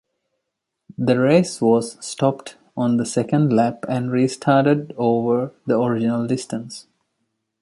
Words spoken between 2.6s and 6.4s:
on the second lap and restarted over the original